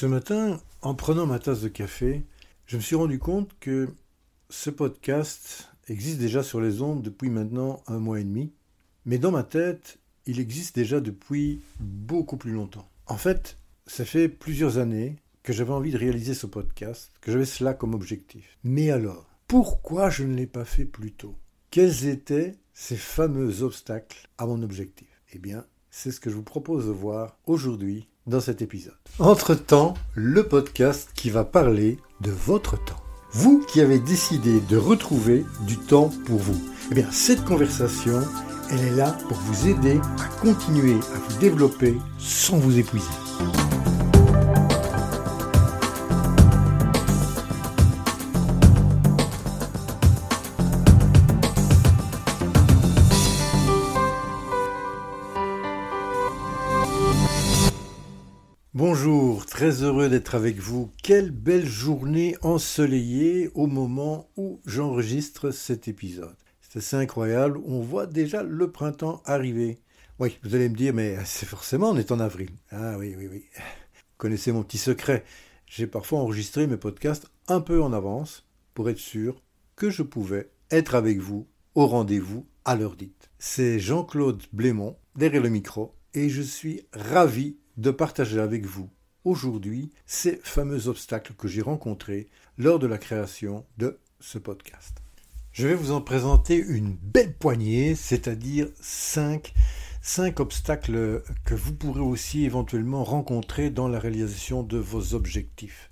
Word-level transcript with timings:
Ce 0.00 0.06
matin, 0.06 0.58
en 0.80 0.94
prenant 0.94 1.26
ma 1.26 1.38
tasse 1.38 1.60
de 1.60 1.68
café, 1.68 2.24
je 2.64 2.78
me 2.78 2.80
suis 2.80 2.96
rendu 2.96 3.18
compte 3.18 3.54
que 3.60 3.86
ce 4.48 4.70
podcast 4.70 5.68
existe 5.88 6.18
déjà 6.18 6.42
sur 6.42 6.58
les 6.58 6.80
ondes 6.80 7.02
depuis 7.02 7.28
maintenant 7.28 7.82
un 7.86 7.98
mois 7.98 8.18
et 8.18 8.24
demi, 8.24 8.50
mais 9.04 9.18
dans 9.18 9.30
ma 9.30 9.42
tête, 9.42 9.98
il 10.24 10.40
existe 10.40 10.74
déjà 10.74 11.00
depuis 11.00 11.60
beaucoup 11.80 12.38
plus 12.38 12.52
longtemps. 12.52 12.88
En 13.08 13.18
fait, 13.18 13.58
ça 13.86 14.06
fait 14.06 14.30
plusieurs 14.30 14.78
années 14.78 15.16
que 15.42 15.52
j'avais 15.52 15.74
envie 15.74 15.92
de 15.92 15.98
réaliser 15.98 16.32
ce 16.32 16.46
podcast, 16.46 17.10
que 17.20 17.30
j'avais 17.30 17.44
cela 17.44 17.74
comme 17.74 17.92
objectif. 17.92 18.56
Mais 18.64 18.90
alors, 18.90 19.28
pourquoi 19.48 20.08
je 20.08 20.24
ne 20.24 20.34
l'ai 20.34 20.46
pas 20.46 20.64
fait 20.64 20.86
plus 20.86 21.12
tôt? 21.12 21.36
Quels 21.70 22.06
étaient 22.06 22.54
ces 22.72 22.96
fameux 22.96 23.62
obstacles 23.62 24.30
à 24.38 24.46
mon 24.46 24.62
objectif? 24.62 25.20
Eh 25.34 25.38
bien, 25.38 25.66
c'est 25.90 26.10
ce 26.10 26.20
que 26.20 26.30
je 26.30 26.36
vous 26.36 26.42
propose 26.42 26.86
de 26.86 26.90
voir 26.90 27.36
aujourd'hui 27.44 28.08
dans 28.26 28.40
cet 28.40 28.62
épisode. 28.62 28.94
Entre-temps, 29.18 29.94
le 30.14 30.44
podcast 30.44 31.10
qui 31.14 31.30
va 31.30 31.44
parler 31.44 31.98
de 32.20 32.30
votre 32.30 32.82
temps. 32.84 33.00
Vous 33.32 33.64
qui 33.66 33.80
avez 33.80 33.98
décidé 33.98 34.60
de 34.68 34.76
retrouver 34.76 35.44
du 35.66 35.76
temps 35.76 36.10
pour 36.26 36.38
vous. 36.38 36.60
Eh 36.90 36.94
bien, 36.94 37.10
cette 37.10 37.44
conversation, 37.44 38.20
elle 38.70 38.80
est 38.80 38.96
là 38.96 39.16
pour 39.28 39.36
vous 39.38 39.68
aider 39.68 40.00
à 40.18 40.40
continuer 40.40 40.94
à 40.94 41.18
vous 41.18 41.38
développer 41.38 41.96
sans 42.18 42.56
vous 42.56 42.78
épuiser. 42.78 43.06
Bonjour, 58.72 59.46
très 59.46 59.82
heureux 59.82 60.08
d'être 60.08 60.36
avec 60.36 60.58
vous. 60.58 60.92
Quelle 61.02 61.32
belle 61.32 61.66
journée 61.66 62.36
ensoleillée 62.40 63.50
au 63.54 63.66
moment 63.66 64.30
où 64.36 64.60
j'enregistre 64.64 65.50
cet 65.50 65.88
épisode. 65.88 66.36
C'est 66.60 66.78
assez 66.78 66.94
incroyable, 66.94 67.58
on 67.64 67.80
voit 67.80 68.06
déjà 68.06 68.44
le 68.44 68.70
printemps 68.70 69.22
arriver. 69.24 69.80
Oui, 70.20 70.38
vous 70.44 70.54
allez 70.54 70.68
me 70.68 70.76
dire, 70.76 70.94
mais 70.94 71.16
c'est 71.24 71.46
forcément, 71.46 71.90
on 71.90 71.96
est 71.96 72.12
en 72.12 72.20
avril. 72.20 72.50
Ah 72.70 72.96
oui, 72.96 73.16
oui, 73.18 73.26
oui. 73.28 73.44
Connaissez 74.18 74.52
mon 74.52 74.62
petit 74.62 74.78
secret. 74.78 75.24
J'ai 75.66 75.88
parfois 75.88 76.20
enregistré 76.20 76.68
mes 76.68 76.76
podcasts 76.76 77.26
un 77.48 77.60
peu 77.60 77.82
en 77.82 77.92
avance 77.92 78.46
pour 78.74 78.88
être 78.88 78.98
sûr 78.98 79.42
que 79.74 79.90
je 79.90 80.04
pouvais 80.04 80.48
être 80.70 80.94
avec 80.94 81.18
vous 81.18 81.48
au 81.74 81.88
rendez-vous 81.88 82.46
à 82.64 82.76
l'heure 82.76 82.94
dite. 82.94 83.30
C'est 83.40 83.80
Jean-Claude 83.80 84.44
Blémont 84.52 84.96
derrière 85.16 85.42
le 85.42 85.48
micro 85.48 85.96
et 86.14 86.28
je 86.28 86.42
suis 86.42 86.82
ravi 86.92 87.56
de 87.80 87.90
partager 87.90 88.38
avec 88.38 88.66
vous 88.66 88.90
aujourd'hui 89.24 89.90
ces 90.04 90.36
fameux 90.42 90.88
obstacles 90.88 91.32
que 91.32 91.48
j'ai 91.48 91.62
rencontrés 91.62 92.28
lors 92.58 92.78
de 92.78 92.86
la 92.86 92.98
création 92.98 93.64
de 93.78 93.98
ce 94.20 94.36
podcast. 94.36 94.98
Je 95.52 95.66
vais 95.66 95.74
vous 95.74 95.90
en 95.90 96.02
présenter 96.02 96.56
une 96.56 96.94
belle 96.94 97.34
poignée, 97.34 97.94
c'est-à-dire 97.94 98.68
cinq, 98.80 99.54
cinq 100.02 100.40
obstacles 100.40 101.22
que 101.46 101.54
vous 101.54 101.72
pourrez 101.72 102.02
aussi 102.02 102.44
éventuellement 102.44 103.02
rencontrer 103.02 103.70
dans 103.70 103.88
la 103.88 103.98
réalisation 103.98 104.62
de 104.62 104.76
vos 104.76 105.14
objectifs. 105.14 105.90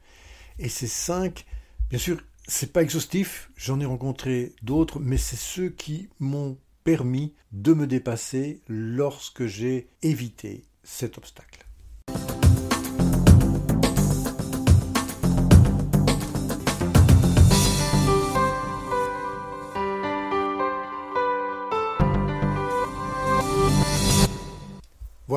Et 0.58 0.68
ces 0.68 0.86
cinq, 0.86 1.46
bien 1.88 1.98
sûr, 1.98 2.20
c'est 2.46 2.72
pas 2.72 2.82
exhaustif, 2.82 3.50
j'en 3.56 3.80
ai 3.80 3.86
rencontré 3.86 4.54
d'autres, 4.62 5.00
mais 5.00 5.16
c'est 5.16 5.36
ceux 5.36 5.70
qui 5.70 6.10
m'ont 6.18 6.58
permis 6.84 7.34
de 7.52 7.72
me 7.72 7.86
dépasser 7.86 8.60
lorsque 8.68 9.46
j'ai 9.46 9.88
évité 10.02 10.64
cet 10.82 11.16
obstacle. 11.16 11.67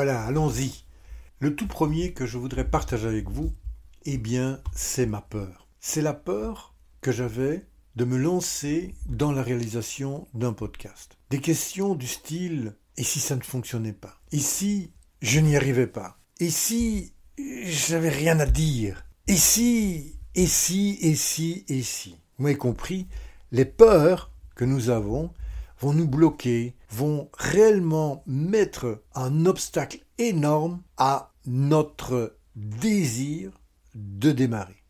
Voilà, 0.04 0.24
allons-y. 0.24 0.84
Le 1.38 1.56
tout 1.56 1.68
premier 1.68 2.14
que 2.14 2.26
je 2.26 2.40
voudrais 2.40 2.68
partager 2.68 3.08
avec 3.08 3.30
vous, 3.30 3.54
eh 4.06 4.18
bien, 4.18 4.60
c'est 4.74 5.06
ma 5.06 5.22
peur. 5.22 5.68
C'est 5.80 6.02
la 6.02 6.16
peur 6.16 6.74
que 7.02 7.12
j'avais 7.12 7.68
de 7.96 8.06
me 8.06 8.18
lancer 8.18 8.96
dans 9.06 9.32
la 9.32 9.44
réalisation 9.44 10.28
d'un 10.34 10.54
podcast. 10.54 11.20
Des 11.30 11.40
questions 11.40 11.94
du 11.94 12.08
style 12.08 12.74
et 12.98 13.04
si 13.04 13.20
ça 13.20 13.36
ne 13.36 13.44
fonctionnait 13.44 13.94
pas? 13.94 14.20
Et 14.32 14.40
si 14.40 14.92
je 15.22 15.40
n'y 15.40 15.56
arrivais 15.56 15.86
pas? 15.86 16.18
Et 16.40 16.50
si 16.50 17.14
j'avais 17.38 18.10
rien 18.10 18.40
à 18.40 18.48
dire? 18.48 19.06
Et 19.28 19.38
si 19.38 20.16
Et 20.34 20.48
si 20.48 20.98
Et 21.04 21.14
si 21.14 21.64
Et 21.68 21.84
si? 21.84 22.18
Vous 22.40 22.46
m'avez 22.46 22.58
compris 22.58 23.06
Les 23.52 23.66
peurs 23.66 24.32
que 24.56 24.66
nous 24.66 24.90
avons 24.90 25.32
vont 25.80 25.94
nous 25.94 26.08
bloquer, 26.08 26.74
vont 26.92 27.30
réellement 27.38 28.24
mettre 28.28 29.04
un 29.16 29.46
obstacle 29.46 30.06
énorme 30.18 30.82
à 30.98 31.32
notre 31.46 32.38
désir 32.56 33.52
de 33.96 34.32
démarrer. 34.32 34.84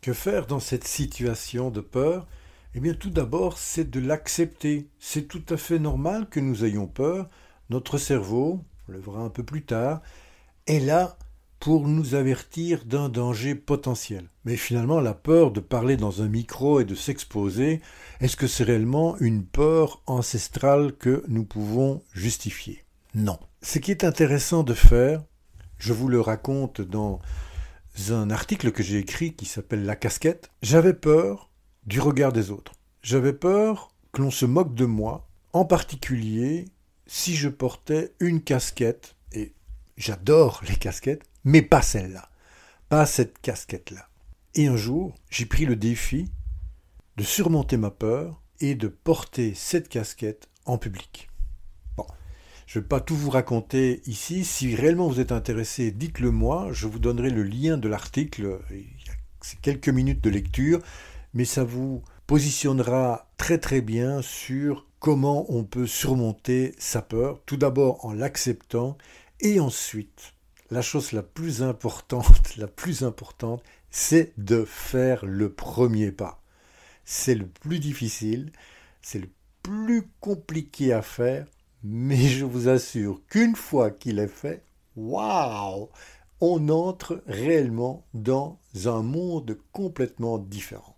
Que 0.00 0.12
faire 0.12 0.46
dans 0.46 0.60
cette 0.60 0.86
situation 0.86 1.70
de 1.70 1.80
peur? 1.80 2.26
Eh 2.74 2.80
bien 2.80 2.94
tout 2.94 3.10
d'abord, 3.10 3.58
c'est 3.58 3.90
de 3.90 4.00
l'accepter. 4.00 4.90
C'est 4.98 5.28
tout 5.28 5.42
à 5.48 5.56
fait 5.56 5.78
normal 5.78 6.28
que 6.28 6.40
nous 6.40 6.64
ayons 6.64 6.86
peur. 6.86 7.28
Notre 7.70 7.98
cerveau, 7.98 8.62
on 8.88 8.92
le 8.92 9.00
verra 9.00 9.20
un 9.20 9.30
peu 9.30 9.42
plus 9.42 9.64
tard, 9.64 10.02
est 10.66 10.80
là 10.80 11.18
pour 11.60 11.88
nous 11.88 12.14
avertir 12.14 12.84
d'un 12.84 13.08
danger 13.08 13.54
potentiel. 13.54 14.28
Mais 14.44 14.56
finalement, 14.56 15.00
la 15.00 15.14
peur 15.14 15.50
de 15.50 15.60
parler 15.60 15.96
dans 15.96 16.22
un 16.22 16.28
micro 16.28 16.80
et 16.80 16.84
de 16.84 16.94
s'exposer, 16.94 17.80
est-ce 18.20 18.36
que 18.36 18.46
c'est 18.46 18.64
réellement 18.64 19.16
une 19.18 19.44
peur 19.44 20.02
ancestrale 20.06 20.92
que 20.92 21.24
nous 21.28 21.44
pouvons 21.44 22.02
justifier? 22.12 22.84
Non. 23.14 23.38
Ce 23.62 23.78
qui 23.78 23.90
est 23.90 24.04
intéressant 24.04 24.62
de 24.62 24.74
faire, 24.74 25.24
je 25.78 25.92
vous 25.92 26.08
le 26.08 26.20
raconte 26.20 26.80
dans 26.80 27.20
un 28.10 28.30
article 28.30 28.72
que 28.72 28.82
j'ai 28.82 28.98
écrit 28.98 29.34
qui 29.34 29.46
s'appelle 29.46 29.84
La 29.84 29.96
casquette, 29.96 30.50
j'avais 30.62 30.94
peur 30.94 31.50
du 31.86 32.00
regard 32.00 32.32
des 32.32 32.50
autres. 32.50 32.72
J'avais 33.02 33.32
peur 33.32 33.90
que 34.12 34.22
l'on 34.22 34.30
se 34.30 34.46
moque 34.46 34.74
de 34.74 34.84
moi, 34.84 35.28
en 35.52 35.64
particulier 35.64 36.66
si 37.06 37.36
je 37.36 37.48
portais 37.48 38.12
une 38.20 38.42
casquette, 38.42 39.16
et 39.32 39.54
j'adore 39.96 40.62
les 40.68 40.76
casquettes, 40.76 41.24
mais 41.46 41.62
pas 41.62 41.80
celle-là, 41.80 42.28
pas 42.88 43.06
cette 43.06 43.38
casquette-là. 43.38 44.08
Et 44.56 44.66
un 44.66 44.76
jour, 44.76 45.14
j'ai 45.30 45.46
pris 45.46 45.64
le 45.64 45.76
défi 45.76 46.32
de 47.16 47.22
surmonter 47.22 47.76
ma 47.76 47.92
peur 47.92 48.42
et 48.58 48.74
de 48.74 48.88
porter 48.88 49.54
cette 49.54 49.88
casquette 49.88 50.48
en 50.64 50.76
public. 50.76 51.30
Bon, 51.96 52.04
je 52.66 52.78
ne 52.78 52.82
vais 52.82 52.88
pas 52.88 53.00
tout 53.00 53.14
vous 53.14 53.30
raconter 53.30 54.02
ici. 54.06 54.44
Si 54.44 54.74
réellement 54.74 55.06
vous 55.06 55.20
êtes 55.20 55.30
intéressé, 55.30 55.92
dites-le 55.92 56.32
moi. 56.32 56.70
Je 56.72 56.88
vous 56.88 56.98
donnerai 56.98 57.30
le 57.30 57.44
lien 57.44 57.78
de 57.78 57.88
l'article. 57.88 58.58
C'est 59.40 59.60
quelques 59.60 59.88
minutes 59.88 60.24
de 60.24 60.30
lecture, 60.30 60.80
mais 61.32 61.44
ça 61.44 61.62
vous 61.62 62.02
positionnera 62.26 63.30
très 63.36 63.58
très 63.58 63.82
bien 63.82 64.20
sur 64.20 64.88
comment 64.98 65.46
on 65.48 65.62
peut 65.62 65.86
surmonter 65.86 66.74
sa 66.76 67.02
peur, 67.02 67.40
tout 67.46 67.56
d'abord 67.56 68.04
en 68.04 68.12
l'acceptant 68.12 68.98
et 69.38 69.60
ensuite 69.60 70.32
la 70.70 70.82
chose 70.82 71.12
la 71.12 71.22
plus 71.22 71.62
importante, 71.62 72.56
la 72.56 72.66
plus 72.66 73.02
importante, 73.02 73.62
c'est 73.90 74.32
de 74.38 74.64
faire 74.64 75.24
le 75.24 75.52
premier 75.52 76.12
pas. 76.12 76.42
C'est 77.04 77.34
le 77.34 77.46
plus 77.46 77.78
difficile, 77.78 78.52
c'est 79.00 79.20
le 79.20 79.28
plus 79.62 80.08
compliqué 80.20 80.92
à 80.92 81.02
faire, 81.02 81.46
mais 81.82 82.28
je 82.28 82.44
vous 82.44 82.68
assure 82.68 83.20
qu'une 83.28 83.56
fois 83.56 83.90
qu'il 83.90 84.18
est 84.18 84.26
fait, 84.28 84.64
waouh, 84.96 85.88
on 86.40 86.68
entre 86.68 87.22
réellement 87.26 88.04
dans 88.12 88.58
un 88.84 89.02
monde 89.02 89.58
complètement 89.72 90.38
différent. 90.38 90.96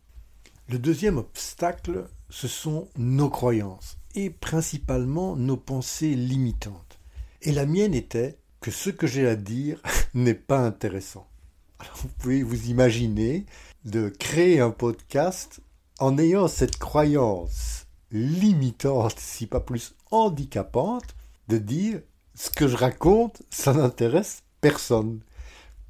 Le 0.68 0.78
deuxième 0.78 1.18
obstacle, 1.18 2.08
ce 2.30 2.48
sont 2.48 2.88
nos 2.96 3.30
croyances, 3.30 3.98
et 4.14 4.30
principalement 4.30 5.36
nos 5.36 5.56
pensées 5.56 6.14
limitantes. 6.14 6.98
Et 7.42 7.52
la 7.52 7.66
mienne 7.66 7.94
était 7.94 8.38
que 8.60 8.70
ce 8.70 8.90
que 8.90 9.06
j'ai 9.06 9.26
à 9.26 9.36
dire 9.36 9.80
n'est 10.14 10.34
pas 10.34 10.60
intéressant. 10.60 11.26
Vous 11.96 12.08
pouvez 12.18 12.42
vous 12.42 12.68
imaginer 12.68 13.46
de 13.84 14.08
créer 14.08 14.60
un 14.60 14.70
podcast 14.70 15.60
en 16.00 16.18
ayant 16.18 16.48
cette 16.48 16.78
croyance 16.78 17.86
limitante, 18.10 19.18
si 19.18 19.46
pas 19.46 19.60
plus 19.60 19.94
handicapante, 20.10 21.14
de 21.48 21.58
dire 21.58 22.00
ce 22.34 22.50
que 22.50 22.68
je 22.68 22.76
raconte, 22.76 23.42
ça 23.50 23.72
n'intéresse 23.72 24.42
personne. 24.60 25.20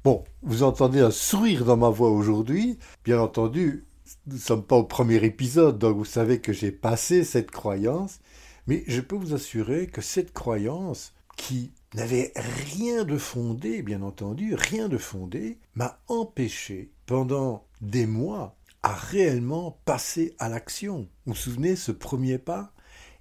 Bon, 0.03 0.23
vous 0.41 0.63
entendez 0.63 0.99
un 0.99 1.11
sourire 1.11 1.65
dans 1.65 1.77
ma 1.77 1.89
voix 1.89 2.09
aujourd'hui. 2.11 2.79
Bien 3.03 3.19
entendu, 3.19 3.85
nous 4.27 4.35
ne 4.35 4.39
sommes 4.39 4.63
pas 4.63 4.75
au 4.75 4.83
premier 4.83 5.23
épisode, 5.23 5.77
donc 5.77 5.97
vous 5.97 6.05
savez 6.05 6.39
que 6.39 6.53
j'ai 6.53 6.71
passé 6.71 7.23
cette 7.23 7.51
croyance. 7.51 8.19
Mais 8.67 8.83
je 8.87 9.01
peux 9.01 9.15
vous 9.15 9.33
assurer 9.33 9.87
que 9.87 10.01
cette 10.01 10.33
croyance, 10.33 11.13
qui 11.35 11.71
n'avait 11.93 12.31
rien 12.35 13.03
de 13.03 13.17
fondé, 13.17 13.81
bien 13.81 14.01
entendu, 14.01 14.55
rien 14.55 14.89
de 14.89 14.97
fondé, 14.97 15.57
m'a 15.75 15.99
empêché 16.07 16.91
pendant 17.05 17.65
des 17.81 18.05
mois 18.05 18.55
à 18.83 18.93
réellement 18.93 19.79
passer 19.85 20.35
à 20.39 20.49
l'action. 20.49 21.09
Vous 21.25 21.33
vous 21.33 21.35
souvenez, 21.35 21.75
ce 21.75 21.91
premier 21.91 22.37
pas, 22.37 22.71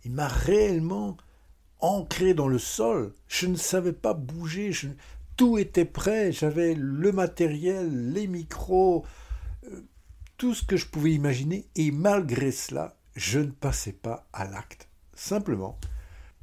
il 0.05 0.13
m'a 0.13 0.29
réellement 0.29 1.17
ancré 1.81 2.35
dans 2.35 2.49
le 2.49 2.59
sol. 2.59 3.15
Je 3.27 3.47
ne 3.47 3.57
savais 3.57 3.93
pas 3.93 4.15
bouger, 4.15 4.73
tout 5.37 5.59
était 5.59 5.85
prêt, 5.85 6.33
j'avais 6.33 6.75
le 6.75 7.13
matériel, 7.13 8.13
les 8.13 8.27
micros, 8.27 9.05
euh, 9.65 9.83
tout 10.37 10.55
ce 10.55 10.65
que 10.65 10.77
je 10.77 10.87
pouvais 10.87 11.13
imaginer, 11.13 11.67
et 11.75 11.91
malgré 11.91 12.53
cela, 12.53 12.97
je 13.17 13.41
ne 13.41 13.51
passais 13.51 13.93
pas 13.93 14.29
à 14.33 14.45
l'acte. 14.45 14.89
Simplement, 15.15 15.79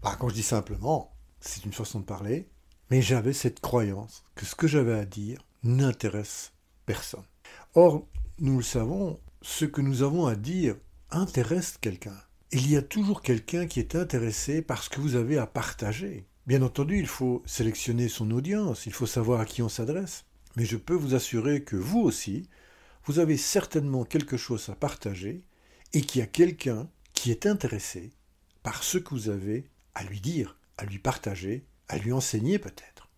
bah, 0.01 0.15
quand 0.19 0.29
je 0.29 0.35
dis 0.35 0.43
simplement, 0.43 1.14
c'est 1.47 1.65
une 1.65 1.73
façon 1.73 1.99
de 1.99 2.05
parler, 2.05 2.47
mais 2.89 3.01
j'avais 3.01 3.33
cette 3.33 3.59
croyance 3.59 4.23
que 4.35 4.45
ce 4.45 4.55
que 4.55 4.67
j'avais 4.67 4.93
à 4.93 5.05
dire 5.05 5.45
n'intéresse 5.63 6.53
personne. 6.85 7.25
Or, 7.73 8.07
nous 8.39 8.57
le 8.57 8.63
savons, 8.63 9.19
ce 9.41 9.65
que 9.65 9.81
nous 9.81 10.03
avons 10.03 10.25
à 10.25 10.35
dire 10.35 10.75
intéresse 11.11 11.77
quelqu'un. 11.79 12.17
Il 12.51 12.69
y 12.69 12.77
a 12.77 12.81
toujours 12.81 13.21
quelqu'un 13.21 13.67
qui 13.67 13.79
est 13.79 13.95
intéressé 13.95 14.61
par 14.61 14.83
ce 14.83 14.89
que 14.89 15.01
vous 15.01 15.15
avez 15.15 15.37
à 15.37 15.47
partager. 15.47 16.25
Bien 16.47 16.61
entendu, 16.61 16.99
il 16.99 17.07
faut 17.07 17.41
sélectionner 17.45 18.07
son 18.07 18.31
audience, 18.31 18.85
il 18.85 18.93
faut 18.93 19.07
savoir 19.07 19.39
à 19.39 19.45
qui 19.45 19.61
on 19.61 19.69
s'adresse. 19.69 20.25
Mais 20.55 20.65
je 20.65 20.77
peux 20.77 20.93
vous 20.93 21.15
assurer 21.15 21.63
que 21.63 21.75
vous 21.75 22.01
aussi, 22.01 22.47
vous 23.05 23.19
avez 23.19 23.37
certainement 23.37 24.03
quelque 24.03 24.37
chose 24.37 24.69
à 24.69 24.75
partager 24.75 25.43
et 25.93 26.01
qu'il 26.01 26.19
y 26.19 26.23
a 26.23 26.27
quelqu'un 26.27 26.87
qui 27.13 27.31
est 27.31 27.45
intéressé 27.45 28.11
par 28.63 28.83
ce 28.83 28.97
que 28.97 29.09
vous 29.09 29.29
avez 29.29 29.69
à 29.95 30.03
lui 30.03 30.21
dire 30.21 30.57
à 30.77 30.85
lui 30.85 30.99
partager, 30.99 31.65
à 31.87 31.97
lui 31.97 32.11
enseigner 32.11 32.59
peut-être. 32.59 33.09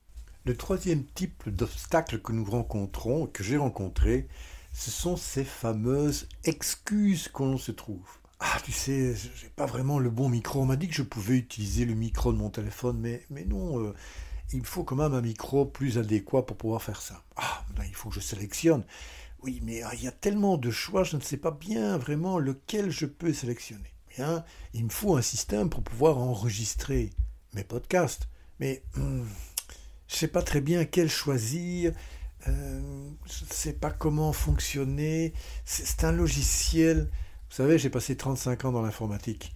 Le 0.45 0.55
troisième 0.55 1.03
type 1.03 1.49
d'obstacle 1.49 2.21
que 2.21 2.31
nous 2.31 2.45
rencontrons, 2.45 3.27
que 3.27 3.43
j'ai 3.43 3.57
rencontré, 3.57 4.27
ce 4.73 4.91
sont 4.91 5.17
ces 5.17 5.43
fameuses 5.43 6.29
excuses 6.43 7.27
qu'on 7.27 7.57
se 7.57 7.71
trouve. 7.71 8.07
Ah, 8.39 8.57
tu 8.63 8.71
sais, 8.71 9.15
j'ai 9.15 9.49
pas 9.49 9.65
vraiment 9.65 9.97
le 9.97 10.11
bon 10.11 10.29
micro. 10.29 10.61
On 10.61 10.65
m'a 10.65 10.75
dit 10.75 10.87
que 10.87 10.93
je 10.93 11.01
pouvais 11.01 11.37
utiliser 11.37 11.85
le 11.85 11.95
micro 11.95 12.31
de 12.31 12.37
mon 12.37 12.51
téléphone, 12.51 12.97
mais, 12.99 13.25
mais 13.31 13.43
non, 13.45 13.81
euh, 13.81 13.93
il 14.53 14.65
faut 14.65 14.83
quand 14.83 14.95
même 14.95 15.13
un 15.13 15.21
micro 15.21 15.65
plus 15.65 15.97
adéquat 15.97 16.45
pour 16.45 16.55
pouvoir 16.55 16.83
faire 16.83 17.01
ça. 17.01 17.23
Ah, 17.35 17.65
ben, 17.75 17.83
il 17.87 17.95
faut 17.95 18.09
que 18.09 18.15
je 18.15 18.19
sélectionne. 18.19 18.85
Oui, 19.41 19.59
mais 19.63 19.81
ah, 19.81 19.91
il 19.95 20.03
y 20.03 20.07
a 20.07 20.11
tellement 20.11 20.57
de 20.57 20.69
choix, 20.69 21.03
je 21.03 21.15
ne 21.15 21.21
sais 21.21 21.37
pas 21.37 21.51
bien 21.51 21.97
vraiment 21.97 22.37
lequel 22.37 22.91
je 22.91 23.05
peux 23.05 23.33
sélectionner. 23.33 23.93
Bien, 24.15 24.45
il 24.73 24.85
me 24.85 24.89
faut 24.89 25.17
un 25.17 25.21
système 25.21 25.69
pour 25.69 25.83
pouvoir 25.83 26.17
enregistrer 26.17 27.11
mes 27.57 27.63
podcasts. 27.63 28.29
Mais 28.59 28.83
hmm, 28.95 29.23
je 30.07 30.13
ne 30.13 30.17
sais 30.17 30.27
pas 30.27 30.41
très 30.41 30.61
bien 30.61 30.85
quel 30.85 31.09
choisir. 31.09 31.91
Euh, 32.47 33.09
je 33.25 33.43
ne 33.43 33.49
sais 33.49 33.73
pas 33.73 33.91
comment 33.91 34.31
fonctionner. 34.31 35.33
C'est 35.65 36.03
un 36.05 36.11
logiciel. 36.11 37.09
Vous 37.49 37.55
savez, 37.55 37.77
j'ai 37.77 37.89
passé 37.89 38.15
35 38.15 38.65
ans 38.65 38.71
dans 38.71 38.81
l'informatique. 38.81 39.53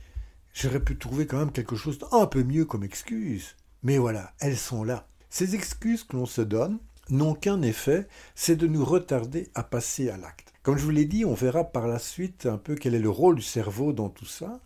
J'aurais 0.53 0.81
pu 0.81 0.97
trouver 0.97 1.27
quand 1.27 1.37
même 1.37 1.51
quelque 1.51 1.77
chose 1.77 1.99
d'un 1.99 2.25
peu 2.25 2.43
mieux 2.43 2.65
comme 2.65 2.83
excuse. 2.83 3.55
Mais 3.83 3.97
voilà, 3.97 4.33
elles 4.39 4.57
sont 4.57 4.83
là. 4.83 5.07
Ces 5.29 5.55
excuses 5.55 6.03
que 6.03 6.17
l'on 6.17 6.25
se 6.25 6.41
donne 6.41 6.79
n'ont 7.09 7.35
qu'un 7.35 7.61
effet, 7.61 8.07
c'est 8.35 8.55
de 8.55 8.67
nous 8.67 8.83
retarder 8.83 9.49
à 9.55 9.63
passer 9.63 10.09
à 10.09 10.17
l'acte. 10.17 10.53
Comme 10.63 10.77
je 10.77 10.83
vous 10.83 10.91
l'ai 10.91 11.05
dit, 11.05 11.25
on 11.25 11.33
verra 11.33 11.63
par 11.63 11.87
la 11.87 11.99
suite 11.99 12.45
un 12.45 12.57
peu 12.57 12.75
quel 12.75 12.93
est 12.93 12.99
le 12.99 13.09
rôle 13.09 13.35
du 13.35 13.41
cerveau 13.41 13.93
dans 13.93 14.09
tout 14.09 14.25
ça, 14.25 14.59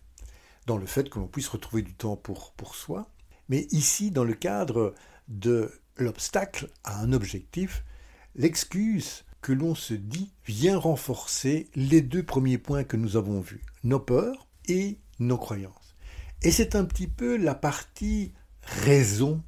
dans 0.66 0.78
le 0.78 0.86
fait 0.86 1.10
que 1.10 1.20
l'on 1.20 1.28
puisse 1.28 1.48
retrouver 1.48 1.84
du 1.84 1.94
temps 1.94 2.16
pour, 2.16 2.52
pour 2.54 2.76
soi. 2.76 3.08
Mais 3.50 3.68
ici, 3.72 4.12
dans 4.12 4.24
le 4.24 4.34
cadre 4.34 4.94
de 5.28 5.72
l'obstacle 5.98 6.70
à 6.84 7.00
un 7.00 7.14
objectif, 7.14 7.84
l'excuse 8.36 9.24
que 9.42 9.54
l'on 9.54 9.76
se 9.76 9.94
dit 9.94 10.34
vient 10.46 10.78
renforcer 10.78 11.70
les 11.76 12.02
deux 12.02 12.24
premiers 12.24 12.58
points 12.58 12.84
que 12.84 12.98
nous 12.98 13.16
avons 13.16 13.42
vus, 13.42 13.62
nos 13.84 14.00
peurs 14.00 14.48
et 14.68 14.98
nos 15.20 15.38
croyances. 15.38 15.96
Et 16.42 16.52
c'est 16.52 16.76
un 16.76 16.86
petit 16.86 17.08
peu 17.08 17.38
la 17.38 17.56
partie 17.56 18.34
raison, 18.64 19.44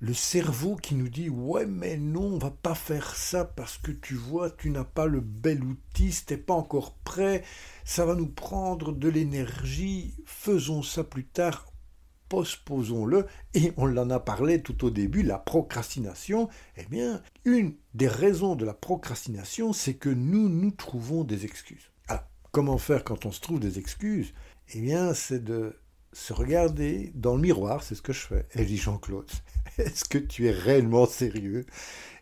le 0.00 0.14
cerveau 0.14 0.76
qui 0.76 0.94
nous 0.94 1.08
dit 1.08 1.28
ouais 1.28 1.66
mais 1.66 1.96
non, 1.96 2.34
on 2.34 2.38
va 2.38 2.50
pas 2.50 2.74
faire 2.74 3.14
ça 3.14 3.44
parce 3.44 3.78
que 3.78 3.92
tu 3.92 4.14
vois, 4.14 4.50
tu 4.50 4.70
n'as 4.70 4.84
pas 4.84 5.06
le 5.06 5.20
bel 5.20 5.62
outil, 5.64 6.14
t'es 6.26 6.36
pas 6.36 6.54
encore 6.54 6.94
prêt, 7.04 7.44
ça 7.84 8.04
va 8.04 8.14
nous 8.14 8.28
prendre 8.28 8.92
de 8.92 9.08
l'énergie, 9.08 10.14
faisons 10.26 10.82
ça 10.82 11.04
plus 11.04 11.24
tard, 11.24 11.72
postposons-le, 12.28 13.26
et 13.54 13.72
on 13.76 13.96
en 13.96 14.10
a 14.10 14.20
parlé 14.20 14.62
tout 14.62 14.84
au 14.84 14.90
début, 14.90 15.22
la 15.22 15.38
procrastination, 15.38 16.48
eh 16.76 16.84
bien, 16.86 17.22
une 17.44 17.74
des 17.94 18.08
raisons 18.08 18.54
de 18.56 18.64
la 18.64 18.74
procrastination, 18.74 19.72
c'est 19.72 19.94
que 19.94 20.08
nous 20.08 20.48
nous 20.48 20.70
trouvons 20.70 21.24
des 21.24 21.44
excuses. 21.44 21.90
Alors, 22.08 22.24
comment 22.52 22.78
faire 22.78 23.04
quand 23.04 23.26
on 23.26 23.32
se 23.32 23.40
trouve 23.40 23.60
des 23.60 23.78
excuses? 23.78 24.34
Eh 24.74 24.80
bien, 24.80 25.14
c'est 25.14 25.42
de 25.42 25.76
se 26.12 26.32
regarder 26.32 27.12
dans 27.14 27.34
le 27.34 27.40
miroir, 27.40 27.82
c'est 27.82 27.94
ce 27.94 28.02
que 28.02 28.12
je 28.12 28.26
fais. 28.26 28.46
Et 28.54 28.64
dis 28.64 28.76
Jean-Claude, 28.76 29.30
est-ce 29.78 30.04
que 30.04 30.18
tu 30.18 30.46
es 30.46 30.50
réellement 30.50 31.06
sérieux? 31.06 31.66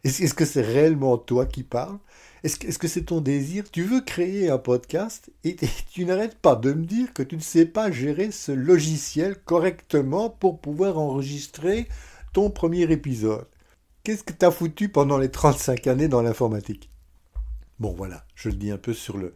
Est-ce 0.05 0.35
que 0.35 0.45
c'est 0.45 0.63
réellement 0.63 1.19
toi 1.19 1.47
qui 1.47 1.63
parles? 1.63 1.99
Est-ce 2.45 2.79
que 2.79 2.87
c'est 2.87 3.07
ton 3.07 3.21
désir? 3.21 3.69
Tu 3.71 3.83
veux 3.83 4.01
créer 4.03 4.51
un 4.51 4.59
podcast 4.59 5.31
et, 5.43 5.57
tu 5.91 6.05
n'arrêtes 6.05 6.39
pas 6.39 6.55
de 6.55 6.73
me 6.73 6.85
dire 6.85 7.13
que 7.13 7.25
tu 7.25 7.37
ne 7.37 7.41
sais 7.41 7.67
pas 7.67 7.91
gérer 7.91 8.31
ce 8.31 8.53
logiciel 8.53 9.37
correctement 9.37 10.31
pour 10.31 10.61
pouvoir 10.61 10.99
enregistrer 10.99 11.89
ton 12.33 12.51
premier 12.51 12.83
épisode. 12.93 13.49
Qu'est-ce 14.05 14.23
que 14.23 14.33
tu 14.33 14.45
as 14.45 14.53
foutu 14.53 14.89
pendant 14.89 15.19
les 15.19 15.31
35 15.31 15.89
années 15.89 16.07
dans 16.07 16.23
l'informatique? 16.23 16.91
Bon 17.81 17.93
voilà, 17.93 18.25
je 18.37 18.51
le 18.51 18.55
dis 18.55 18.71
un 18.71 18.79
peu 18.79 18.95
sur, 18.95 19.17
le, 19.17 19.33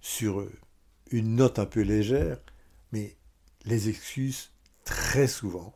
sur 0.00 0.46
une 1.10 1.34
note 1.34 1.58
un 1.58 1.66
peu 1.66 1.80
légère, 1.80 2.38
mais 2.92 3.16
les 3.64 3.88
excuses, 3.88 4.52
très 4.84 5.26
souvent, 5.26 5.74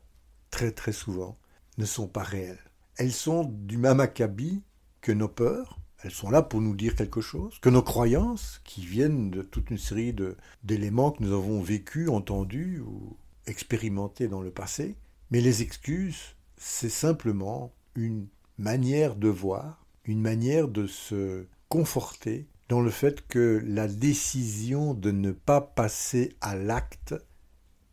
très 0.51 0.71
très 0.71 0.93
souvent, 0.93 1.37
ne 1.79 1.85
sont 1.85 2.09
pas 2.09 2.23
réelles. 2.23 2.59
Elles 2.97 3.13
sont 3.13 3.45
du 3.45 3.77
même 3.77 4.01
acabit 4.01 4.63
que 5.01 5.13
nos 5.13 5.29
peurs, 5.29 5.79
elles 6.03 6.11
sont 6.11 6.31
là 6.31 6.43
pour 6.43 6.61
nous 6.61 6.75
dire 6.75 6.95
quelque 6.95 7.21
chose, 7.21 7.59
que 7.61 7.69
nos 7.69 7.83
croyances, 7.83 8.61
qui 8.65 8.85
viennent 8.85 9.31
de 9.31 9.43
toute 9.43 9.71
une 9.71 9.79
série 9.79 10.15
d'éléments 10.63 11.11
que 11.11 11.23
nous 11.23 11.33
avons 11.33 11.61
vécus, 11.61 12.09
entendus 12.09 12.81
ou 12.81 13.17
expérimentés 13.47 14.29
dans 14.29 14.43
le 14.43 14.51
passé. 14.51 14.97
Mais 15.31 15.41
les 15.41 15.63
excuses, 15.63 16.37
c'est 16.57 16.91
simplement 16.91 17.73
une 17.95 18.29
manière 18.59 19.17
de 19.17 19.29
voir, 19.29 19.85
une 20.05 20.21
manière 20.21 20.69
de 20.69 20.87
se 20.87 21.47
conforter 21.69 22.47
dans 22.69 22.81
le 22.81 22.91
fait 22.91 23.27
que 23.27 23.63
la 23.65 23.89
décision 23.89 24.95
de 24.95 25.11
ne 25.11 25.33
pas 25.33 25.61
passer 25.61 26.37
à 26.41 26.57
l'acte 26.57 27.15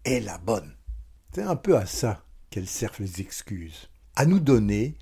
est 0.03 0.19
la 0.19 0.37
bonne. 0.37 0.75
C'est 1.33 1.43
un 1.43 1.55
peu 1.55 1.77
à 1.77 1.85
ça 1.85 2.23
qu'elles 2.53 2.67
servent 2.67 2.99
les 2.99 3.19
excuses, 3.19 3.89
à 4.15 4.27
nous 4.27 4.39
donner 4.39 4.93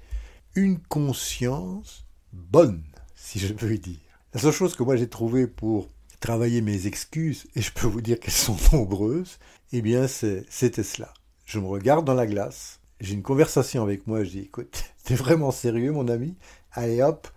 une 0.55 0.79
conscience 0.79 2.05
bonne 2.31 2.81
si 3.13 3.39
je 3.39 3.51
peux 3.51 3.77
dire. 3.77 3.99
La 4.33 4.39
seule 4.39 4.53
chose 4.53 4.73
que 4.73 4.83
moi 4.83 4.95
j'ai 4.95 5.09
trouvé 5.09 5.47
pour 5.47 5.89
travailler 6.21 6.61
mes 6.61 6.87
excuses, 6.87 7.47
et 7.57 7.61
je 7.61 7.73
peux 7.73 7.87
vous 7.87 7.99
dire 7.99 8.21
qu'elles 8.21 8.31
sont 8.31 8.55
nombreuses, 8.71 9.37
eh 9.73 9.81
bien 9.81 10.07
c'était 10.07 10.83
cela. 10.83 11.13
Je 11.43 11.59
me 11.59 11.67
regarde 11.67 12.05
dans 12.05 12.13
la 12.13 12.25
glace, 12.25 12.79
j'ai 13.01 13.15
une 13.15 13.21
conversation 13.21 13.83
avec 13.83 14.07
moi, 14.07 14.23
je 14.23 14.29
dis 14.29 14.39
écoute, 14.39 14.85
t'es 15.03 15.15
vraiment 15.15 15.51
sérieux 15.51 15.91
mon 15.91 16.07
ami? 16.07 16.37
Allez 16.71 17.01
hop, 17.01 17.27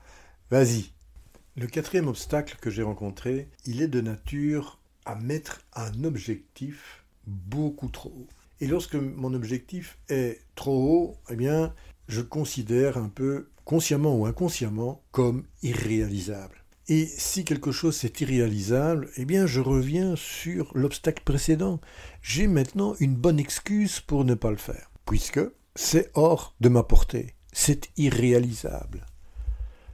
vas-y. 0.49 0.93
Le 1.57 1.67
quatrième 1.67 2.07
obstacle 2.07 2.57
que 2.61 2.71
j'ai 2.71 2.85
rencontré, 2.85 3.49
il 3.67 3.83
est 3.83 3.89
de 3.89 4.01
nature 4.01 4.79
à 5.07 5.17
mettre 5.17 5.63
un 5.75 6.05
objectif 6.05 7.05
beaucoup 7.27 7.89
trop 7.89 8.11
haut. 8.17 8.29
Et 8.61 8.67
lorsque 8.67 8.95
mon 8.95 9.35
objectif 9.35 9.99
est 10.09 10.41
trop 10.55 10.83
haut, 10.83 11.17
eh 11.31 11.37
bien, 11.37 11.75
je 12.09 12.21
considère 12.21 12.99
un 12.99 13.09
peu 13.09 13.49
consciemment 13.65 14.17
ou 14.17 14.27
inconsciemment, 14.27 15.03
comme 15.11 15.45
irréalisable. 15.63 16.65
Et 16.89 17.07
si 17.07 17.45
quelque 17.45 17.73
chose 17.73 18.05
est 18.05 18.21
irréalisable, 18.21 19.09
eh 19.17 19.25
bien 19.25 19.47
je 19.47 19.61
reviens 19.61 20.17
sur 20.17 20.71
l'obstacle 20.75 21.23
précédent. 21.25 21.81
J'ai 22.21 22.47
maintenant 22.47 22.95
une 23.01 23.15
bonne 23.15 23.39
excuse 23.39 24.01
pour 24.01 24.25
ne 24.25 24.35
pas 24.35 24.51
le 24.51 24.59
faire, 24.59 24.91
puisque 25.07 25.41
c'est 25.75 26.11
hors 26.13 26.55
de 26.61 26.69
ma 26.69 26.83
portée, 26.83 27.35
c'est 27.53 27.89
irréalisable. 27.97 29.07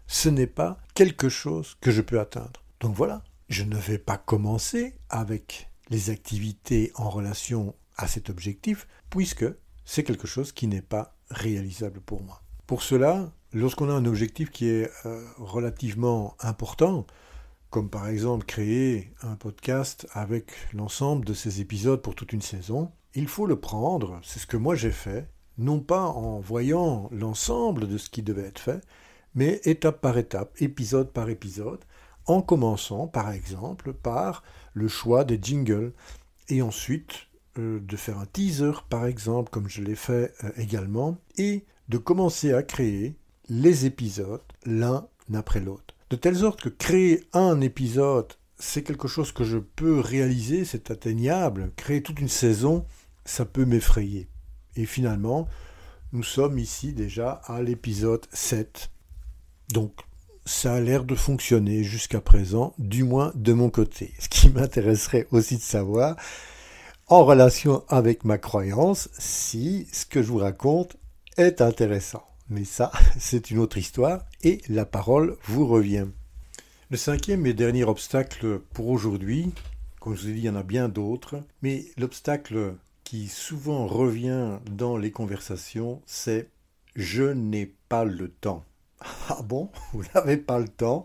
Ce 0.08 0.28
n'est 0.28 0.48
pas 0.48 0.80
quelque 0.94 1.28
chose 1.28 1.76
que 1.80 1.92
je 1.92 2.00
peux 2.02 2.18
atteindre. 2.18 2.64
Donc 2.80 2.96
voilà, 2.96 3.22
je 3.48 3.62
ne 3.62 3.76
vais 3.76 3.98
pas 3.98 4.18
commencer 4.18 4.96
avec 5.10 5.70
les 5.90 6.10
activités 6.10 6.90
en 6.96 7.08
relation 7.08 7.76
cet 8.06 8.30
objectif, 8.30 8.86
puisque 9.10 9.46
c'est 9.84 10.04
quelque 10.04 10.26
chose 10.26 10.52
qui 10.52 10.66
n'est 10.66 10.82
pas 10.82 11.16
réalisable 11.30 12.00
pour 12.00 12.22
moi. 12.22 12.42
Pour 12.66 12.82
cela, 12.82 13.32
lorsqu'on 13.52 13.90
a 13.90 13.94
un 13.94 14.04
objectif 14.04 14.50
qui 14.50 14.68
est 14.68 14.90
euh, 15.06 15.24
relativement 15.38 16.36
important, 16.40 17.06
comme 17.70 17.88
par 17.88 18.08
exemple 18.08 18.46
créer 18.46 19.12
un 19.22 19.36
podcast 19.36 20.06
avec 20.12 20.52
l'ensemble 20.72 21.24
de 21.24 21.34
ces 21.34 21.60
épisodes 21.60 22.02
pour 22.02 22.14
toute 22.14 22.32
une 22.32 22.42
saison, 22.42 22.92
il 23.14 23.28
faut 23.28 23.46
le 23.46 23.58
prendre, 23.58 24.20
c'est 24.22 24.38
ce 24.38 24.46
que 24.46 24.56
moi 24.56 24.74
j'ai 24.74 24.90
fait, 24.90 25.28
non 25.58 25.80
pas 25.80 26.04
en 26.04 26.40
voyant 26.40 27.08
l'ensemble 27.12 27.88
de 27.88 27.98
ce 27.98 28.10
qui 28.10 28.22
devait 28.22 28.46
être 28.46 28.60
fait, 28.60 28.80
mais 29.34 29.60
étape 29.64 30.00
par 30.00 30.18
étape, 30.18 30.52
épisode 30.60 31.12
par 31.12 31.28
épisode, 31.28 31.84
en 32.26 32.42
commençant 32.42 33.06
par 33.06 33.30
exemple 33.30 33.92
par 33.92 34.42
le 34.74 34.88
choix 34.88 35.24
des 35.24 35.38
jingles 35.40 35.92
et 36.48 36.62
ensuite 36.62 37.29
euh, 37.58 37.80
de 37.80 37.96
faire 37.96 38.18
un 38.18 38.26
teaser 38.26 38.72
par 38.88 39.06
exemple 39.06 39.50
comme 39.50 39.68
je 39.68 39.82
l'ai 39.82 39.96
fait 39.96 40.32
euh, 40.44 40.50
également 40.56 41.18
et 41.36 41.64
de 41.88 41.98
commencer 41.98 42.52
à 42.52 42.62
créer 42.62 43.16
les 43.48 43.86
épisodes 43.86 44.42
l'un 44.64 45.06
après 45.34 45.60
l'autre. 45.60 45.94
De 46.10 46.16
telle 46.16 46.36
sorte 46.36 46.60
que 46.60 46.68
créer 46.68 47.24
un 47.32 47.60
épisode, 47.60 48.32
c'est 48.58 48.82
quelque 48.82 49.08
chose 49.08 49.32
que 49.32 49.44
je 49.44 49.58
peux 49.58 50.00
réaliser, 50.00 50.64
c'est 50.64 50.90
atteignable. 50.90 51.72
Créer 51.76 52.02
toute 52.02 52.20
une 52.20 52.28
saison, 52.28 52.84
ça 53.24 53.44
peut 53.44 53.64
m'effrayer. 53.64 54.28
Et 54.76 54.86
finalement, 54.86 55.48
nous 56.12 56.22
sommes 56.22 56.58
ici 56.58 56.92
déjà 56.92 57.40
à 57.46 57.62
l'épisode 57.62 58.26
7. 58.32 58.90
Donc, 59.72 59.92
ça 60.44 60.74
a 60.74 60.80
l'air 60.80 61.04
de 61.04 61.14
fonctionner 61.14 61.84
jusqu'à 61.84 62.20
présent, 62.20 62.74
du 62.78 63.04
moins 63.04 63.32
de 63.34 63.52
mon 63.52 63.70
côté. 63.70 64.12
Ce 64.18 64.28
qui 64.28 64.48
m'intéresserait 64.54 65.26
aussi 65.30 65.56
de 65.56 65.62
savoir, 65.62 66.16
en 67.10 67.24
relation 67.24 67.82
avec 67.88 68.24
ma 68.24 68.38
croyance, 68.38 69.08
si 69.18 69.88
ce 69.92 70.06
que 70.06 70.22
je 70.22 70.28
vous 70.28 70.38
raconte 70.38 70.96
est 71.36 71.60
intéressant. 71.60 72.24
Mais 72.48 72.64
ça, 72.64 72.92
c'est 73.18 73.50
une 73.50 73.58
autre 73.58 73.78
histoire, 73.78 74.24
et 74.42 74.62
la 74.68 74.86
parole 74.86 75.36
vous 75.44 75.66
revient. 75.66 76.06
Le 76.88 76.96
cinquième 76.96 77.46
et 77.46 77.52
dernier 77.52 77.82
obstacle 77.82 78.60
pour 78.72 78.88
aujourd'hui, 78.88 79.52
comme 79.98 80.14
je 80.14 80.22
vous 80.22 80.28
ai 80.28 80.32
dit, 80.34 80.38
il 80.38 80.44
y 80.44 80.48
en 80.48 80.54
a 80.54 80.62
bien 80.62 80.88
d'autres, 80.88 81.42
mais 81.62 81.84
l'obstacle 81.98 82.76
qui 83.02 83.26
souvent 83.26 83.88
revient 83.88 84.58
dans 84.70 84.96
les 84.96 85.10
conversations, 85.10 86.00
c'est 86.06 86.48
je 86.94 87.24
n'ai 87.24 87.74
pas 87.88 88.04
le 88.04 88.28
temps. 88.28 88.64
Ah 89.28 89.42
bon, 89.42 89.68
vous 89.92 90.04
n'avez 90.14 90.36
pas 90.36 90.60
le 90.60 90.68
temps? 90.68 91.02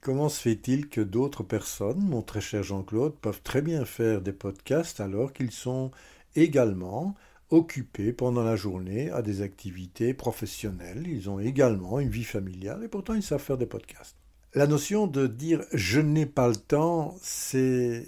Comment 0.00 0.28
se 0.28 0.40
fait-il 0.40 0.88
que 0.88 1.00
d'autres 1.00 1.42
personnes, 1.42 2.00
mon 2.00 2.22
très 2.22 2.40
cher 2.40 2.62
Jean-Claude, 2.62 3.16
peuvent 3.16 3.42
très 3.42 3.62
bien 3.62 3.84
faire 3.84 4.20
des 4.20 4.32
podcasts 4.32 5.00
alors 5.00 5.32
qu'ils 5.32 5.50
sont 5.50 5.90
également 6.36 7.16
occupés 7.50 8.12
pendant 8.12 8.44
la 8.44 8.56
journée 8.56 9.10
à 9.10 9.22
des 9.22 9.42
activités 9.42 10.14
professionnelles, 10.14 11.06
ils 11.06 11.28
ont 11.28 11.40
également 11.40 11.98
une 11.98 12.10
vie 12.10 12.24
familiale 12.24 12.84
et 12.84 12.88
pourtant 12.88 13.14
ils 13.14 13.22
savent 13.22 13.42
faire 13.42 13.58
des 13.58 13.66
podcasts. 13.66 14.16
La 14.54 14.66
notion 14.66 15.06
de 15.06 15.26
dire 15.26 15.64
je 15.72 16.00
n'ai 16.00 16.26
pas 16.26 16.48
le 16.48 16.56
temps, 16.56 17.16
c'est 17.22 18.06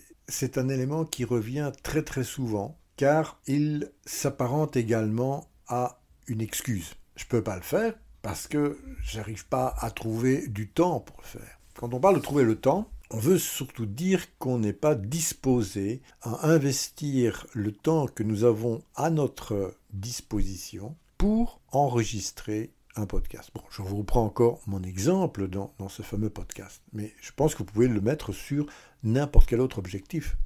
un 0.56 0.68
élément 0.68 1.04
qui 1.04 1.24
revient 1.24 1.72
très 1.82 2.02
très 2.02 2.24
souvent 2.24 2.78
car 2.96 3.40
il 3.46 3.90
s'apparente 4.04 4.76
également 4.76 5.48
à 5.66 6.00
une 6.28 6.40
excuse. 6.40 6.94
Je 7.16 7.24
ne 7.24 7.28
peux 7.28 7.42
pas 7.42 7.56
le 7.56 7.62
faire 7.62 7.94
parce 8.22 8.46
que 8.46 8.78
j'arrive 9.02 9.46
pas 9.46 9.74
à 9.78 9.90
trouver 9.90 10.46
du 10.48 10.68
temps 10.68 11.00
pour 11.00 11.16
le 11.18 11.26
faire. 11.26 11.59
Quand 11.74 11.94
on 11.94 12.00
parle 12.00 12.16
de 12.16 12.20
trouver 12.20 12.44
le 12.44 12.56
temps, 12.56 12.88
on 13.10 13.18
veut 13.18 13.38
surtout 13.38 13.86
dire 13.86 14.36
qu'on 14.38 14.58
n'est 14.58 14.72
pas 14.72 14.94
disposé 14.94 16.00
à 16.22 16.48
investir 16.48 17.46
le 17.54 17.72
temps 17.72 18.06
que 18.06 18.22
nous 18.22 18.44
avons 18.44 18.82
à 18.94 19.10
notre 19.10 19.74
disposition 19.92 20.96
pour 21.18 21.60
enregistrer 21.72 22.72
un 22.96 23.06
podcast. 23.06 23.50
Bon, 23.54 23.62
je 23.70 23.82
vous 23.82 23.96
reprends 23.98 24.24
encore 24.24 24.60
mon 24.66 24.82
exemple 24.82 25.48
dans, 25.48 25.72
ce 25.88 26.02
fameux 26.02 26.30
podcast, 26.30 26.82
mais 26.92 27.12
je 27.20 27.32
pense 27.32 27.54
que 27.54 27.58
vous 27.58 27.72
pouvez 27.72 27.88
le 27.88 28.00
mettre 28.00 28.32
sur 28.32 28.66
n'importe 29.02 29.48
quel 29.48 29.60
autre 29.60 29.78
objectif. 29.78 30.36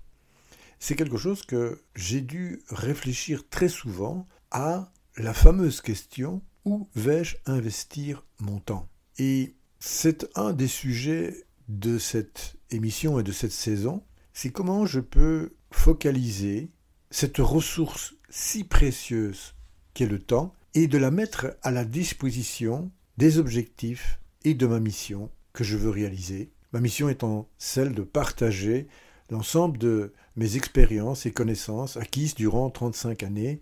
C'est 0.79 0.97
quelque 0.97 1.17
chose 1.17 1.43
que 1.43 1.83
j'ai 1.95 2.21
dû 2.21 2.63
réfléchir 2.71 3.49
très 3.49 3.69
souvent 3.69 4.27
à 4.51 4.91
la 5.17 5.35
fameuse 5.35 5.81
question 5.81 6.43
où 6.65 6.89
vais-je 6.95 7.37
investir 7.47 8.25
mon 8.41 8.59
temps? 8.59 8.89
Et 9.19 9.55
c'est 9.87 10.27
un 10.35 10.55
des 10.55 10.67
sujets 10.67 11.45
de 11.69 11.99
cette 11.99 12.57
émission 12.71 13.21
et 13.21 13.23
de 13.23 13.33
cette 13.33 13.53
saison, 13.53 14.03
c'est 14.33 14.49
comment 14.49 14.87
je 14.87 14.99
peux 14.99 15.53
focaliser 15.71 16.71
cette 17.11 17.37
ressource 17.37 18.15
si 18.31 18.65
précieuse 18.65 19.55
qu'est 19.93 20.07
le 20.07 20.19
temps 20.19 20.55
et 20.73 20.87
de 20.87 20.97
la 20.97 21.11
mettre 21.11 21.59
à 21.63 21.71
la 21.71 21.85
disposition 21.85 22.91
des 23.19 23.37
objectifs 23.37 24.21
et 24.43 24.55
de 24.55 24.67
ma 24.67 24.81
mission 24.81 25.31
que 25.53 25.65
je 25.65 25.77
veux 25.77 25.91
réaliser. 25.91 26.51
Ma 26.73 26.81
mission 26.81 27.11
étant 27.11 27.47
celle 27.59 27.93
de 27.93 28.03
partager 28.03 28.89
l'ensemble 29.29 29.77
de 29.77 30.15
mes 30.37 30.57
expériences 30.57 31.27
et 31.27 31.31
connaissances 31.31 31.99
acquises 31.99 32.35
durant 32.35 32.71
35 32.71 33.23
années 33.23 33.61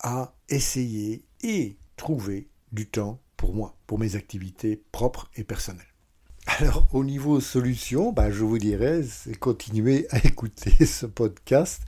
à 0.00 0.34
essayer 0.50 1.24
et 1.42 1.78
trouver 1.96 2.50
du 2.72 2.86
temps 2.86 3.22
pour 3.42 3.56
moi, 3.56 3.74
pour 3.88 3.98
mes 3.98 4.14
activités 4.14 4.80
propres 4.92 5.28
et 5.34 5.42
personnelles. 5.42 5.82
Alors, 6.46 6.88
au 6.92 7.02
niveau 7.02 7.40
solution, 7.40 8.12
bah, 8.12 8.30
je 8.30 8.44
vous 8.44 8.58
dirais, 8.58 9.02
c'est 9.02 9.36
continuer 9.36 10.06
à 10.10 10.18
écouter 10.24 10.86
ce 10.86 11.06
podcast. 11.06 11.82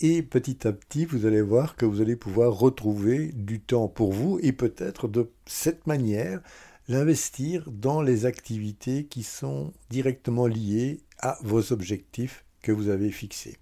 Et 0.00 0.24
petit 0.24 0.66
à 0.66 0.72
petit, 0.72 1.04
vous 1.04 1.24
allez 1.24 1.40
voir 1.40 1.76
que 1.76 1.86
vous 1.86 2.00
allez 2.00 2.16
pouvoir 2.16 2.58
retrouver 2.58 3.30
du 3.32 3.60
temps 3.60 3.86
pour 3.86 4.12
vous 4.12 4.40
et 4.42 4.50
peut-être 4.50 5.06
de 5.06 5.30
cette 5.46 5.86
manière 5.86 6.40
l'investir 6.88 7.70
dans 7.70 8.02
les 8.02 8.26
activités 8.26 9.04
qui 9.04 9.22
sont 9.22 9.72
directement 9.88 10.48
liées 10.48 10.98
à 11.20 11.38
vos 11.42 11.72
objectifs 11.72 12.44
que 12.60 12.72
vous 12.72 12.88
avez 12.88 13.12
fixés. 13.12 13.56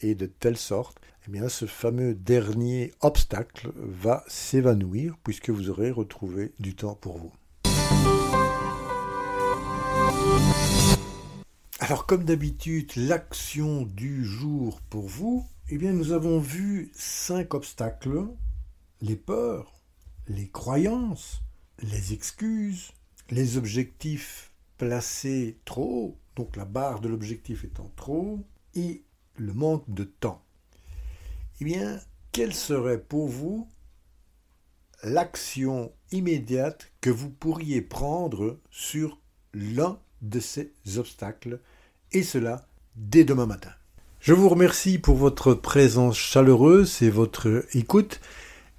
Et 0.00 0.16
de 0.16 0.26
telle 0.26 0.56
sorte, 0.56 0.98
eh 1.32 1.48
ce 1.48 1.66
fameux 1.66 2.14
dernier 2.14 2.92
obstacle 3.00 3.72
va 3.76 4.24
s'évanouir 4.28 5.16
puisque 5.22 5.50
vous 5.50 5.70
aurez 5.70 5.90
retrouvé 5.90 6.52
du 6.58 6.74
temps 6.74 6.94
pour 6.94 7.18
vous. 7.18 7.32
Alors 11.78 12.06
comme 12.06 12.24
d'habitude, 12.24 12.92
l'action 12.96 13.82
du 13.82 14.24
jour 14.24 14.80
pour 14.90 15.06
vous, 15.08 15.46
eh 15.70 15.78
bien 15.78 15.92
nous 15.92 16.12
avons 16.12 16.38
vu 16.38 16.90
cinq 16.94 17.54
obstacles, 17.54 18.26
les 19.00 19.16
peurs, 19.16 19.74
les 20.28 20.48
croyances, 20.48 21.42
les 21.80 22.12
excuses, 22.12 22.92
les 23.30 23.56
objectifs 23.56 24.50
placés 24.78 25.58
trop 25.64 26.18
donc 26.36 26.56
la 26.56 26.64
barre 26.64 27.00
de 27.00 27.08
l'objectif 27.08 27.64
étant 27.64 27.90
trop 27.96 28.20
haut, 28.20 28.44
et 28.74 29.04
le 29.36 29.52
manque 29.52 29.88
de 29.88 30.04
temps. 30.04 30.42
Eh 31.60 31.64
bien, 31.64 32.00
quelle 32.32 32.52
serait 32.52 32.98
pour 32.98 33.28
vous 33.28 33.68
l'action 35.04 35.92
immédiate 36.10 36.90
que 37.00 37.10
vous 37.10 37.30
pourriez 37.30 37.80
prendre 37.80 38.58
sur 38.70 39.20
l'un 39.52 40.00
de 40.20 40.40
ces 40.40 40.72
obstacles, 40.96 41.60
et 42.10 42.24
cela 42.24 42.66
dès 42.96 43.22
demain 43.22 43.46
matin? 43.46 43.70
Je 44.18 44.32
vous 44.32 44.48
remercie 44.48 44.98
pour 44.98 45.14
votre 45.14 45.54
présence 45.54 46.16
chaleureuse 46.16 47.02
et 47.02 47.10
votre 47.10 47.64
écoute, 47.72 48.20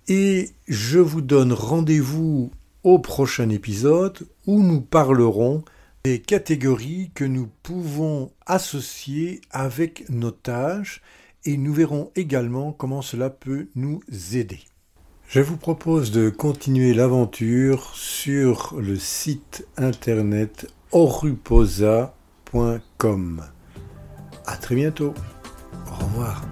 et 0.10 0.50
je 0.68 1.00
vous 1.00 1.22
donne 1.22 1.54
rendez-vous 1.54 2.52
au 2.84 3.00
prochain 3.00 3.50
épisode 3.50 4.28
où 4.48 4.62
nous 4.62 4.82
parlerons 4.82 5.64
des 6.04 6.20
catégories 6.22 7.10
que 7.16 7.24
nous 7.24 7.50
pouvons 7.64 8.34
associer 8.46 9.40
avec 9.50 10.10
nos 10.10 10.32
tâches 10.32 11.02
et 11.46 11.58
nous 11.58 11.74
verrons 11.74 12.12
également 12.16 12.72
comment 12.72 13.02
cela 13.02 13.30
peut 13.30 13.68
nous 13.76 14.00
aider. 14.34 14.60
Je 15.28 15.42
vous 15.42 15.58
propose 15.58 16.12
de 16.12 16.30
continuer 16.30 16.94
l'aventure 16.94 17.96
sur 17.96 18.76
le 18.80 18.96
site 18.96 19.68
internet 19.78 20.68
oruposa.com. 20.92 23.44
À 24.46 24.58
très 24.58 24.76
bientôt. 24.76 25.16
Au 25.88 25.96
revoir. 26.06 26.46